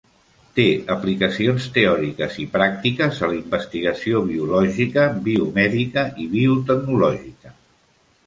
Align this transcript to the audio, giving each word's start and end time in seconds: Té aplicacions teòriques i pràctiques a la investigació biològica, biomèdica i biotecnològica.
Té 0.59 0.63
aplicacions 0.93 1.67
teòriques 1.73 2.37
i 2.43 2.45
pràctiques 2.55 3.19
a 3.27 3.29
la 3.33 3.37
investigació 3.41 4.23
biològica, 4.31 5.05
biomèdica 5.27 6.07
i 6.25 6.29
biotecnològica. 6.35 7.53